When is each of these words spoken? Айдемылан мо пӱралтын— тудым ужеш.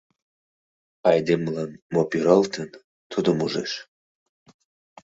Айдемылан 1.09 1.71
мо 1.93 2.01
пӱралтын— 2.09 2.69
тудым 3.11 3.37
ужеш. 3.45 3.71